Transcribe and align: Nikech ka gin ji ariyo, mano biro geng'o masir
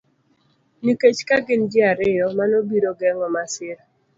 Nikech 0.83 1.19
ka 1.27 1.37
gin 1.45 1.61
ji 1.71 1.79
ariyo, 1.91 2.25
mano 2.37 2.57
biro 2.69 2.91
geng'o 2.99 3.27
masir 3.35 3.77